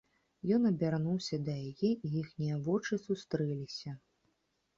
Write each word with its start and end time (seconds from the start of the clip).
Ён 0.55 0.63
абярнуўся 0.69 1.39
да 1.49 1.53
яе, 1.69 1.91
і 2.09 2.11
іхнія 2.23 2.57
вочы 2.69 3.01
сустрэліся. 3.05 3.97